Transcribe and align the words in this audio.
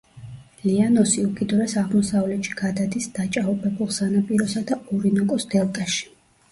ლიანოსი 0.61 1.25
უკიდურეს 1.31 1.75
აღმოსავლეთში 1.83 2.57
გადადის 2.63 3.09
დაჭაობებულ 3.21 3.93
სანაპიროსა 4.01 4.67
და 4.73 4.81
ორინოკოს 4.99 5.49
დელტაში. 5.57 6.07